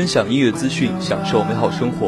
[0.00, 2.06] 分享音乐资讯，享受美好生活。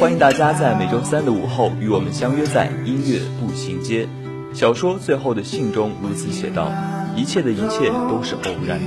[0.00, 4.08] 欢迎大家在每周三的午后与我们相约在音乐步行街。
[4.54, 6.72] 小说《最后的信》中如此写道
[7.14, 8.80] ：“一切的一切都是偶然，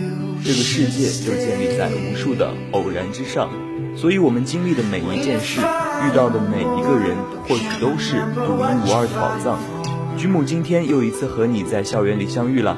[0.44, 3.52] 这个世界就建立在无数的偶然之上。
[3.96, 7.16] 所以，我们经历的每一件事，遇到的每一个人，
[7.48, 9.60] 或许都是独一无二的宝藏。”
[10.18, 12.78] 居姆今天又一次和你在校园里相遇了，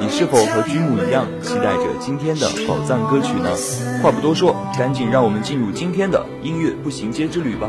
[0.00, 3.50] 你是否和君母一样期待着今天的宝藏歌曲呢？
[4.02, 7.68] 话不多说，赶紧让我们进入今天的音乐步行街之旅吧。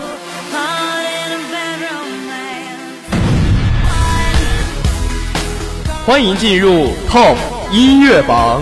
[6.03, 7.37] 欢迎进入 Top
[7.71, 8.59] 音乐榜。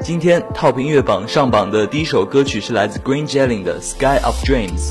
[0.00, 4.90] 今天 Top 音乐榜上榜的第一首歌曲是来自 Green Jelly 的《Sky of Dreams》。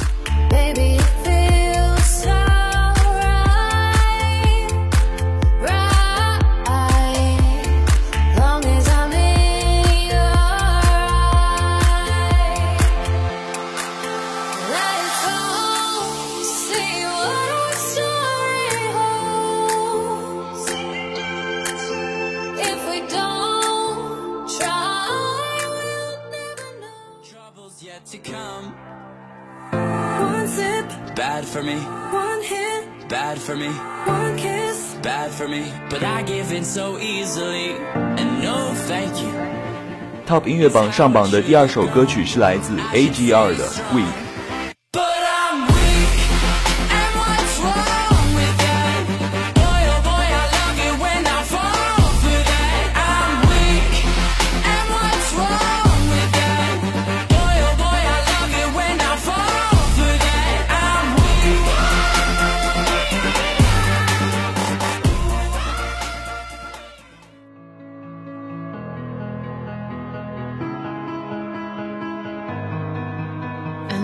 [40.25, 44.05] Top 音乐榜上榜的第二首歌曲是来自 AGR 的《Week》。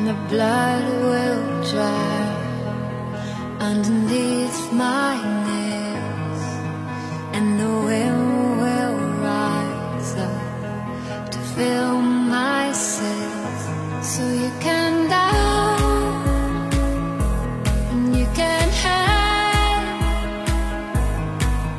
[0.00, 2.36] and the blood will dry
[3.60, 5.16] underneath my
[5.46, 6.42] nails,
[7.32, 13.62] and the wind will rise up to fill my sails.
[14.02, 16.70] So you can down
[17.90, 19.98] and you can hide,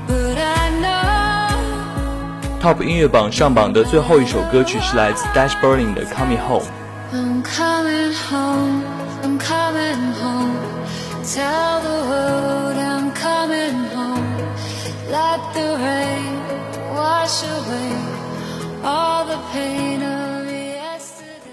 [0.08, 2.62] but I know.
[2.62, 6.66] Top 音乐榜上榜的最后一首歌曲是来自 Dash Berlin 的《Coming Home》。
[7.15, 8.83] I'm coming home,
[9.23, 10.57] I'm coming home.
[11.23, 14.25] Tell the world I'm coming home.
[15.11, 16.41] Let the rain
[16.95, 17.93] wash away
[18.83, 21.53] all the pain of yesterday.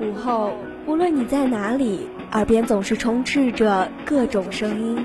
[0.00, 0.54] 午后，
[0.86, 5.04] 无论你在哪里，耳边总是充斥着各种声音，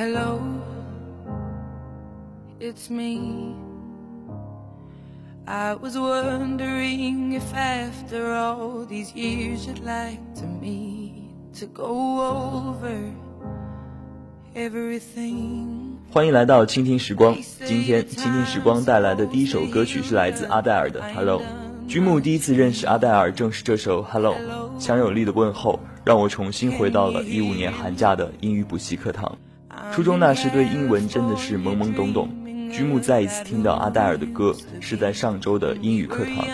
[0.00, 0.40] Hello,
[2.58, 3.54] it's me.
[5.46, 11.12] I was wondering if after all these years you'd like to meet
[11.58, 13.12] to go over
[14.54, 15.98] everything.
[16.10, 17.36] 欢迎来到倾听时光。
[17.66, 21.42] 今天倾听时光带来的第一首歌曲是来自阿黛尔的《Hello》。
[21.86, 24.34] 君木第一次认识阿黛尔正是这首《Hello》，
[24.82, 29.36] 强有力的问候让我重新回到了一五年寒假的英语补习课堂。
[29.92, 32.28] 初中那时对英文真的是懵懵懂懂。
[32.72, 36.46] 君木再一次听到阿黛尔的歌是在上周的英语课堂，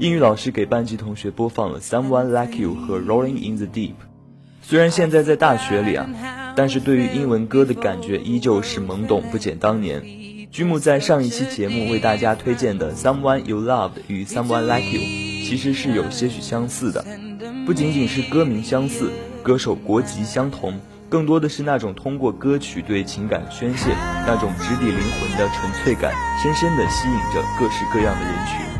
[0.00, 3.90] 英语老师给班级同学播放了《Someone Like You》和《Rolling in the Deep》。
[4.62, 6.08] 虽然现在在大学里啊，
[6.56, 10.02] 但是对于英文歌的感觉依旧是懵懂不减当年。
[10.50, 15.00] 君木在上一期节目为大家推荐的《Someone You Loved》与《Someone Like You》
[15.48, 17.04] 其实是有些许相似的，
[17.64, 19.10] 不仅仅是歌名相似，
[19.42, 20.80] 歌手国籍相同，
[21.12, 23.90] 更多的是那种通过歌曲对情感宣泄，
[24.26, 26.10] 那种直抵灵魂的纯粹感，
[26.42, 28.71] 深深的吸引着各式各样的人群。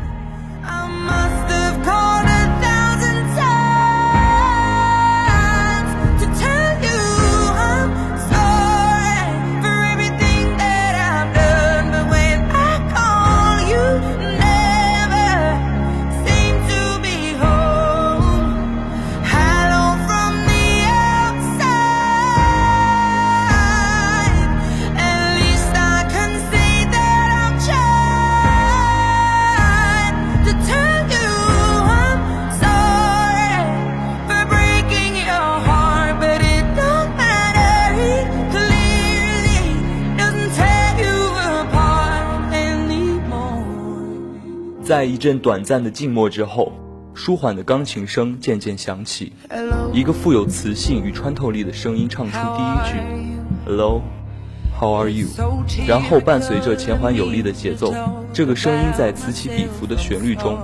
[45.03, 46.71] 在一阵短暂的静默之后，
[47.13, 49.33] 舒缓的钢琴声渐渐响起，
[49.91, 52.99] 一个富有磁性与穿透力的声音唱出第一句
[53.65, 54.01] “Hello,
[54.79, 55.27] how are you”，
[55.85, 57.93] 然后伴随着前缓有力的节奏，
[58.31, 60.57] 这个声音在此起彼伏的旋律中，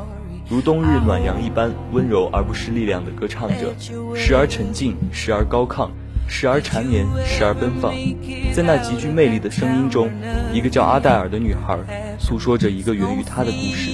[0.50, 3.75] 如冬日暖阳一般温柔而不失力量地歌唱着，
[4.15, 5.89] 时而沉静，时而高亢，
[6.30, 7.94] 时而缠绵，时而奔放。
[8.54, 10.10] 在那极具魅力的声音中，
[10.54, 11.78] 一个叫阿黛尔的女孩
[12.20, 13.90] 诉说着一个源于她的故事。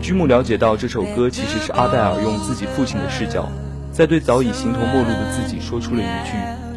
[0.00, 3.50] 居木了解到这首歌其实是阿黛尔用自己父亲的视角，
[3.90, 6.32] 在对早已形同陌路的自己说出了一句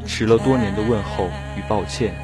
[0.08, 2.16] 迟了多年的问候与抱歉。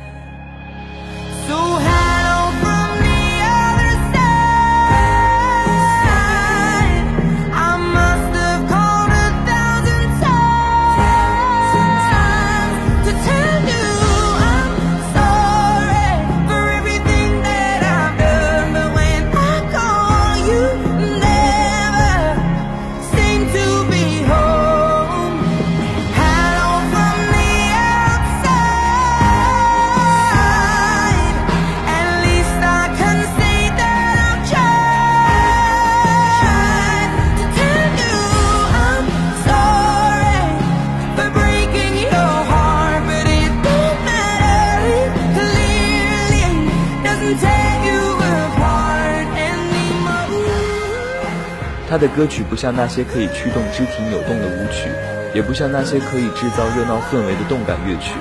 [51.93, 54.89] 他的歌曲不像那些可以驱动肢体扭动的舞曲，
[55.31, 58.17] 也不像那些可以制造热闹氛围的动感乐曲，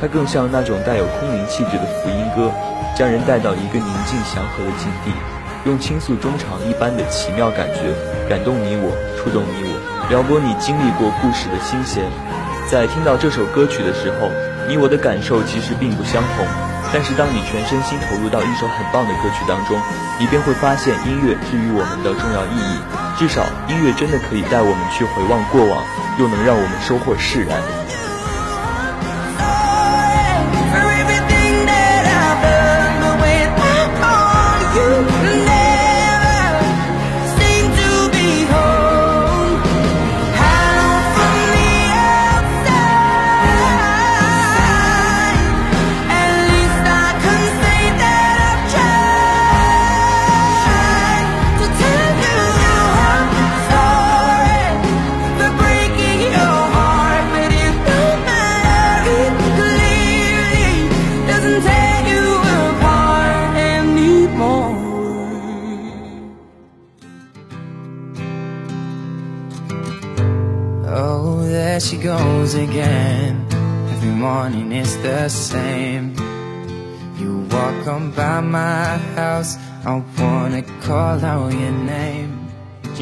[0.00, 2.54] 它更像那种带有空灵气质的福音歌，
[2.94, 5.10] 将人带到一个宁静祥和的境地，
[5.64, 7.90] 用倾诉衷肠一般的奇妙感觉
[8.30, 9.74] 感动你我，触动你我，
[10.08, 12.06] 撩拨你经历过故事的新鲜。
[12.70, 14.30] 在听到这首歌曲的时候，
[14.68, 16.46] 你我的感受其实并不相同。
[16.94, 19.76] 但是当你全身心投入到一首很棒的歌曲当中，
[20.20, 23.05] 你便会发现音乐至于我们的重要意义。
[23.18, 25.82] 至少，音乐真的可以带我们去回望过往，
[26.18, 27.85] 又能让我们收获释然。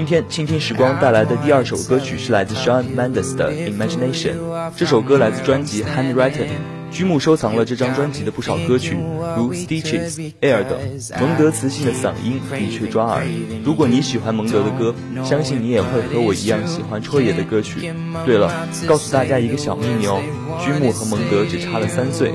[0.04, 4.34] 今天倾听时光带来的第二首歌曲是来自 Shawn Mendes 的《Imagination》。
[4.76, 6.44] 这首歌来自专辑《Handwritten》。
[6.90, 8.98] 居木收藏了这张专辑的不少歌曲，
[9.34, 10.10] 如《Stitches》、
[10.42, 10.78] 《Air》等。
[11.18, 13.22] 蒙德磁性的嗓音的确抓耳。
[13.64, 14.94] 如果你喜欢蒙德的歌，
[15.24, 17.90] 相信你也会和我一样喜欢戳野的歌曲。
[18.26, 18.52] 对了，
[18.86, 20.20] 告诉大家一个小秘密哦，
[20.62, 22.30] 居木和蒙德只差了三岁，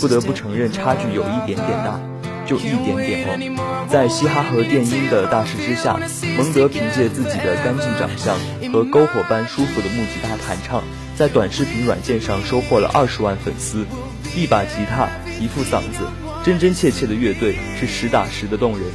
[0.00, 2.00] 不得不承认差距有一点点大。
[2.46, 3.24] 就一点点
[3.56, 5.98] 哦，在嘻哈和电音的大势之下，
[6.36, 8.36] 蒙德凭借自己的干净长相
[8.72, 10.82] 和篝火般舒服的木吉他弹唱，
[11.16, 13.86] 在短视频软件上收获了二十万粉丝。
[14.34, 15.08] 一把吉他，
[15.38, 16.08] 一副嗓子，
[16.42, 18.88] 真真切切的乐队，是实打实的动人。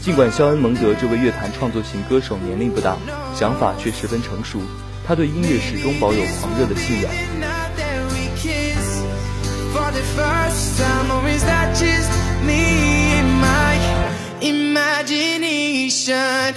[0.00, 2.98] 尽管肖恩·蒙德这位乐坛创作型歌手年龄不大，
[3.34, 4.60] 想法却十分成熟，
[5.06, 7.10] 他对音乐始终保有狂热的信仰。
[12.46, 13.74] Me and my
[14.40, 16.54] imagination?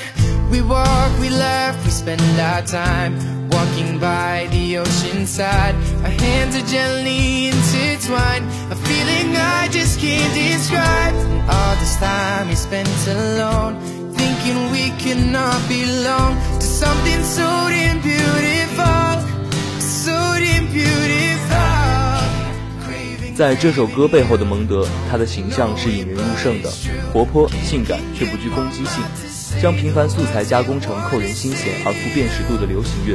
[0.51, 3.17] We walk, we laugh, we spend our time
[3.50, 5.75] walking by the ocean side.
[6.03, 11.13] Our hands are gently intertwined, a feeling I just can't describe.
[11.13, 13.79] And all this time we spent alone,
[14.13, 18.46] thinking we cannot belong to something so damn beautiful,
[23.38, 26.74] 在这首歌背后的蒙德，他的形象是引人入胜的，
[27.13, 28.98] 活泼性感却不具攻击性，
[29.62, 33.13] 将平凡素材加工成扣人心弦而富辨识度的流行乐，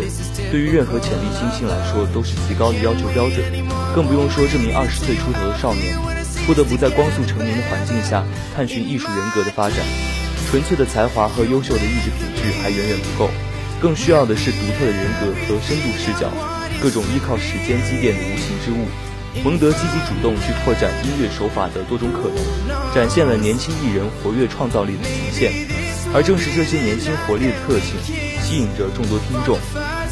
[0.53, 3.43] 对于任何潜力新星来说都是极高的要求标准，
[3.97, 5.99] 更不用说这名二十岁出头的少年，
[6.47, 8.23] 不得不在光速成名的环境下
[8.55, 9.83] 探寻艺术人格的发展，
[10.47, 13.29] 纯粹的才华和优秀的意志品质还远远不够，
[13.83, 16.31] 更需要的是独特的人格和深度视角，
[16.79, 18.87] 各种依靠时间积淀的无形之物。
[19.41, 22.37] 蒙德积极主动去拓展音乐手法的多种可能，
[22.95, 25.51] 展现了年轻艺人活跃创造力的极限。
[26.13, 27.97] 而正是这些年轻活力的特性，
[28.45, 29.57] 吸引着众多听众。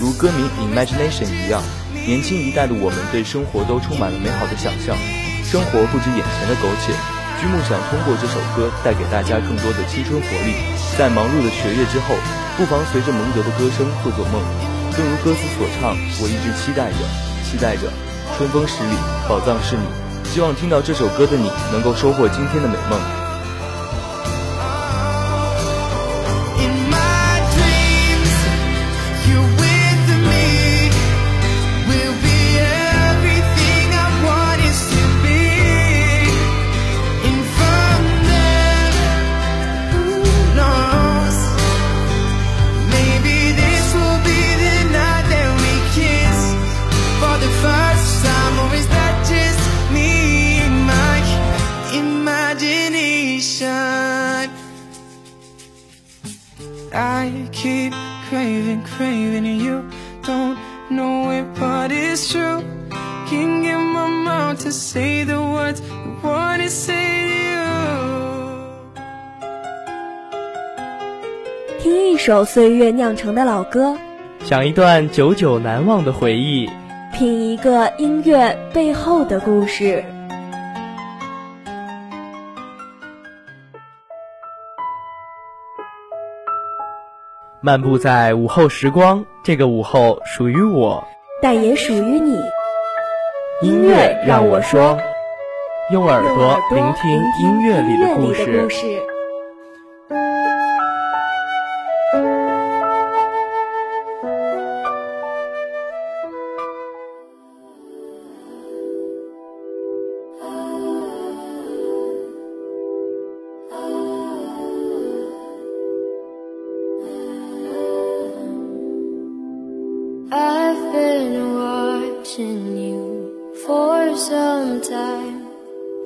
[0.00, 1.60] 如歌名《Imagination》一样，
[1.92, 4.96] 年轻一代的我们对生活都充满了美好的想象。
[5.44, 6.96] 生活不止眼前的苟且，
[7.36, 10.56] 剧目想通过这首歌带给大家更多的青春活力。
[10.96, 12.16] 在忙碌的学业之后，
[12.56, 14.40] 不妨随着蒙德的歌声做做梦。
[14.96, 16.98] 正如歌词所唱，我一直期待着，
[17.44, 17.92] 期待着。
[18.37, 18.94] 春风十里，
[19.28, 19.82] 宝藏是你。
[20.25, 23.19] 希望听到这首歌的你能够收获今天的美梦。
[56.92, 57.92] I keep
[58.28, 59.85] craving, craving, you
[60.25, 60.59] don't
[60.90, 62.64] know it, but it's true.
[63.28, 67.64] Can't get my mouth to say the words I wanna say to you.
[71.78, 73.97] 听一首岁月酿成的老歌，
[74.44, 76.68] 讲一段久久难忘的回忆。
[77.12, 80.04] 品一个音乐背后的故事。
[87.62, 91.05] 漫步在午后时光，这个午后属于我。
[91.43, 92.35] 但也属于你。
[93.61, 94.99] 音乐让我说，
[95.93, 97.11] 用耳朵聆听
[97.43, 99.10] 音乐里的故事。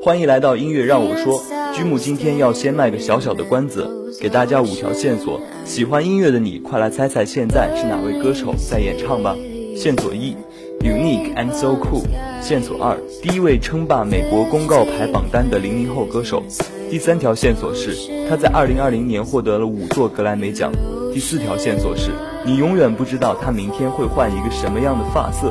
[0.05, 1.43] 欢迎来到音乐让我说，
[1.73, 3.89] 居木今天要先卖个小小的关子，
[4.21, 5.41] 给大家五条线索。
[5.65, 9.35] 喜欢音乐的你，快来猜猜现在是哪位歌手在演唱吧。
[9.75, 10.37] 线索一
[10.81, 12.03] ，Unique and so cool。
[12.43, 16.43] 线索二，第一位称霸美国公告牌榜单的零零后歌手。
[16.91, 17.97] 第三条线索是
[18.29, 20.71] 他在二零二零年获得了五座格莱美奖。
[21.15, 22.11] 第四条线索是
[22.45, 25.51] 你永远不知道他明天会换一个什么样的发色。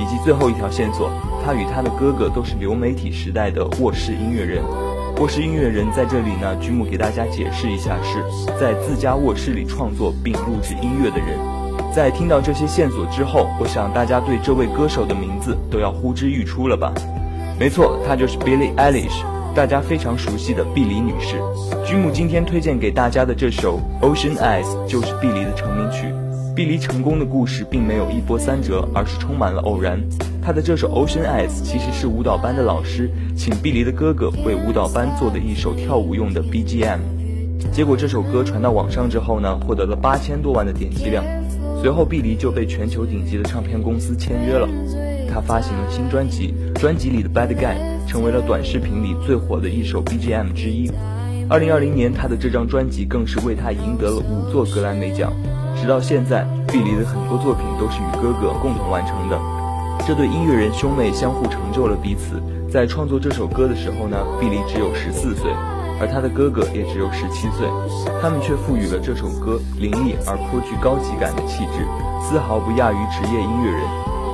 [0.00, 1.10] 以及最后一条线索，
[1.44, 4.62] 他与他的哥哥都是流媒体时代的卧室音乐人。
[5.20, 8.22] 卧室音乐人在这里呢，剧目给大家解释一下，是
[8.58, 11.38] 在自家卧室里创作并录制音乐的人。
[11.94, 16.92] 在听到这些线索之后，我想大家对这位歌手的名字都要呼之欲出了吧？
[17.58, 19.22] 没错，她就是 Billie Eilish，
[19.54, 21.36] 大家非常熟悉的碧梨女士。
[21.84, 26.06] 居木今天推荐给大家的这首《Ocean Eyes》就是碧梨的成名曲。
[26.56, 30.02] 碧梨成功的故事并没有一波三折，而是充满了偶然。
[30.44, 36.98] 他的这首《Ocean Eyes》其实是舞蹈班的老师请碧梨的哥哥为舞蹈班做的一首跳舞用的 BGM。
[37.70, 41.24] 结果这首歌传到网上之后呢，获得了八千多万的点击量。
[41.80, 44.68] 随后，碧梨就被全球顶级的唱片公司签约了。
[45.32, 47.76] 他发行了新专辑，专辑里的《Bad Guy》
[48.08, 50.90] 成为了短视频里最火的一首 BGM 之一。
[51.48, 55.32] 二零二零年，他的这张专辑更是为他赢得了五座格莱美奖。
[55.80, 59.38] 直到现在，碧梨的很多作品都是与哥哥共同完成的。
[60.06, 62.42] 这对音乐人兄妹相互成就了彼此。
[62.70, 65.50] 在创作这首歌的时候呢，碧梨只有十四岁。
[66.00, 67.68] 而他的哥哥也只有十七岁，
[68.20, 71.86] 他们却赋予了这首歌凌厉而颇具高级感的气质，
[72.20, 73.82] 丝毫不亚于职业音乐人。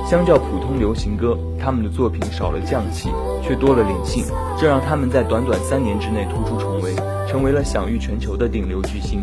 [0.07, 3.09] 相较普通流行歌，他们的作品少了匠气，
[3.43, 4.25] 却多了灵性，
[4.57, 6.95] 这让他们在短短三年之内突出重围，
[7.27, 9.21] 成为了享誉全球的顶流巨星。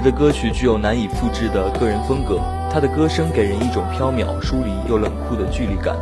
[0.00, 2.40] 的歌曲具有难以复制的个人风格，
[2.72, 5.96] 他的歌声给人一种飘渺、疏离又冷酷的距离感，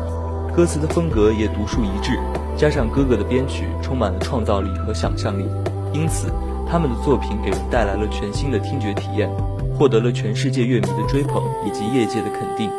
[0.54, 2.18] 歌词的风格也独树一帜，
[2.56, 5.44] 加上哥哥的编曲，充满了创造力和想象力，
[5.92, 6.28] 因此
[6.70, 9.30] 他们的作品给人带来了全新的听觉体验，
[9.76, 12.70] 获得了全世界乐迷的追捧以及业界的肯定。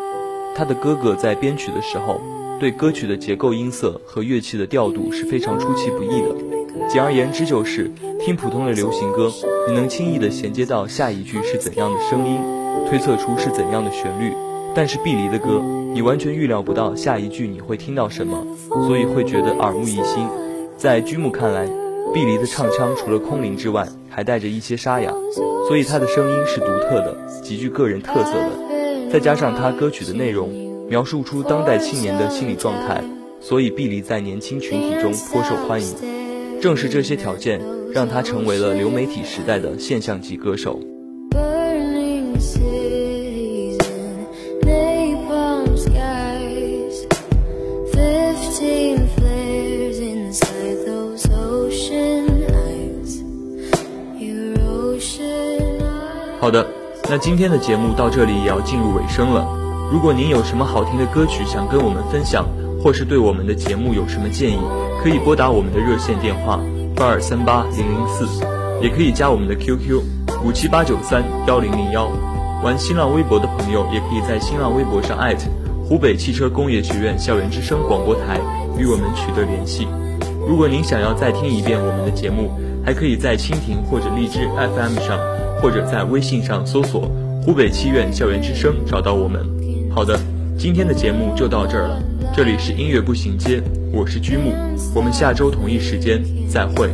[0.55, 2.19] 他的哥哥在编曲的时候，
[2.59, 6.58] 对歌曲的结构、音色和乐器的调度是非常出其不意的。
[6.89, 9.31] 简而言之，就是听普通的流行歌，
[9.67, 12.39] 你能轻易地衔接到下一句是怎样的声音，
[12.89, 14.33] 推测出是怎样的旋律。
[14.73, 15.61] 但是碧梨的歌，
[15.93, 18.43] 你完全预料不到下一句你会听到什么，
[18.87, 20.27] 所以会觉得耳目一新。
[20.77, 21.67] 在居木看来，
[22.11, 25.13] 碧梨的唱腔除了空灵之外，还带着一些沙哑，
[25.67, 29.11] 所以她的声音是独特的，极具个人特色的。
[29.11, 30.49] 再加上她歌曲的内容
[30.89, 33.03] 描述出当代青年的心理状态，
[33.39, 36.18] 所以碧梨在年轻群体中颇受欢迎。
[36.61, 37.61] 正是这些条件，
[37.93, 40.79] 让他成为了流媒体时代的现象级歌手。
[56.41, 56.65] 好的，
[57.09, 59.47] 那今天的节目到这里也要进入尾声了。
[59.91, 62.47] 如果您有什么好听的歌曲想跟我们分享，
[62.81, 64.59] 或是对我们的节目有什么建议，
[65.01, 66.59] 可以拨打我们的热线电话
[66.95, 68.25] 八二三八零零四，
[68.81, 70.01] 也可以加我们的 QQ
[70.43, 72.11] 五七八九三幺零零幺。
[72.61, 75.47] 玩新浪微博的朋友，也可以在新浪微博上艾特
[75.87, 78.41] 湖北汽车工业学院校园之声广播台
[78.77, 79.87] 与我们取得联系。
[80.45, 82.51] 如果您想要再听一遍我们的节目，
[82.85, 85.17] 还可以在蜻蜓或者荔枝 FM 上，
[85.61, 87.09] 或者在微信上搜索
[87.45, 89.39] “湖北七院校园之声”找到我们。
[89.95, 90.19] 好的，
[90.57, 92.08] 今天的节目就到这儿了。
[92.39, 94.53] 这里是音乐步行街，我是居木，
[94.95, 96.89] 我们下周同一时间再会。